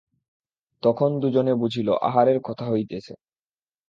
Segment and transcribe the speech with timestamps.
[0.83, 3.13] তখন দুজনে বুঝিল, আহারের কথা হইতেছে।